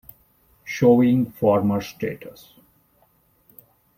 Showing 0.63 1.27
former 1.31 1.79
status. 1.79 2.55